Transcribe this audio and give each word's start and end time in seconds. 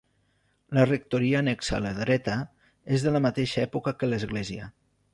La 0.77 0.85
rectoria 0.89 1.43
annexa 1.45 1.77
a 1.79 1.83
la 1.87 1.93
dreta 1.99 2.39
és 2.97 3.07
de 3.09 3.17
la 3.17 3.25
mateixa 3.29 3.65
època 3.71 3.99
que 4.01 4.15
l'església. 4.15 4.73